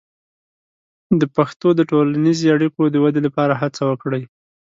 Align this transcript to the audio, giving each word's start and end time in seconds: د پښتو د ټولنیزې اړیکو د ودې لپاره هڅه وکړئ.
د 1.19 1.21
پښتو 1.35 1.67
د 1.75 1.81
ټولنیزې 1.91 2.45
اړیکو 2.55 2.81
د 2.89 2.95
ودې 3.03 3.21
لپاره 3.27 3.53
هڅه 3.61 3.81
وکړئ. 3.89 4.23